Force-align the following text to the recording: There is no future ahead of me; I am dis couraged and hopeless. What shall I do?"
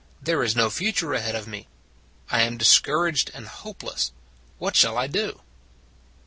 There 0.19 0.41
is 0.43 0.55
no 0.55 0.71
future 0.71 1.13
ahead 1.13 1.35
of 1.35 1.45
me; 1.45 1.67
I 2.31 2.41
am 2.41 2.57
dis 2.57 2.79
couraged 2.79 3.29
and 3.35 3.45
hopeless. 3.47 4.11
What 4.57 4.75
shall 4.75 4.97
I 4.97 5.05
do?" 5.05 5.41